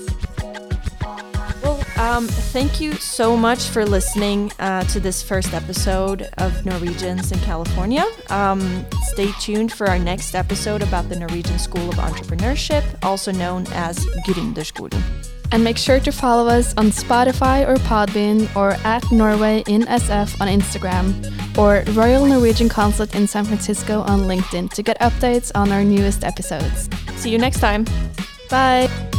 Um, 2.00 2.26
thank 2.26 2.80
you 2.80 2.94
so 2.94 3.36
much 3.36 3.64
for 3.64 3.84
listening 3.84 4.50
uh, 4.58 4.84
to 4.84 5.00
this 5.00 5.22
first 5.22 5.52
episode 5.52 6.30
of 6.38 6.64
Norwegians 6.64 7.30
in 7.30 7.38
California. 7.40 8.06
Um, 8.30 8.86
stay 9.12 9.30
tuned 9.38 9.70
for 9.70 9.86
our 9.86 9.98
next 9.98 10.34
episode 10.34 10.82
about 10.82 11.10
the 11.10 11.16
Norwegian 11.16 11.58
School 11.58 11.90
of 11.90 11.96
Entrepreneurship, 11.96 12.82
also 13.02 13.32
known 13.32 13.66
as 13.72 13.98
Gründerskolen. 14.26 15.02
And 15.52 15.62
make 15.62 15.76
sure 15.76 16.00
to 16.00 16.10
follow 16.10 16.48
us 16.48 16.72
on 16.78 16.86
Spotify 16.86 17.68
or 17.68 17.74
Podbean 17.76 18.48
or 18.56 18.70
at 18.86 19.04
Norway 19.12 19.62
in 19.66 19.82
SF 19.82 20.40
on 20.40 20.48
Instagram 20.48 21.12
or 21.58 21.84
Royal 21.92 22.24
Norwegian 22.24 22.70
Consulate 22.70 23.14
in 23.14 23.26
San 23.26 23.44
Francisco 23.44 24.00
on 24.00 24.20
LinkedIn 24.20 24.72
to 24.72 24.82
get 24.82 24.98
updates 25.00 25.52
on 25.54 25.70
our 25.70 25.84
newest 25.84 26.24
episodes. 26.24 26.88
See 27.16 27.28
you 27.28 27.36
next 27.36 27.60
time. 27.60 27.84
Bye. 28.48 29.09